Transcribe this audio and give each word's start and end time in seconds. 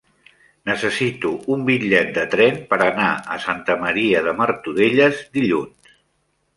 Necessito 0.69 1.33
un 1.57 1.65
bitllet 1.67 2.09
de 2.17 2.25
tren 2.33 2.59
per 2.73 2.81
anar 2.87 3.13
a 3.37 3.41
Santa 3.47 3.79
Maria 3.87 4.27
de 4.31 4.37
Martorelles 4.43 5.25
dilluns. 5.41 5.97